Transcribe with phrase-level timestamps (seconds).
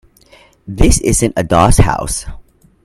[0.67, 2.25] This isn't a doss house.